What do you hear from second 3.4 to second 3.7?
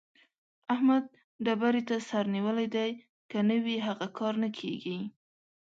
نه